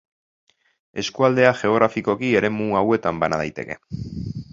[1.01, 3.79] Eskualdea geografikoki eremu hauetan bana daiteke.